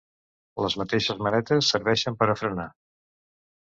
Les 0.65 0.77
mateixes 0.83 1.23
manetes 1.29 1.71
serveixen 1.77 2.21
per 2.25 2.33
a 2.37 2.41
frenar. 2.45 2.71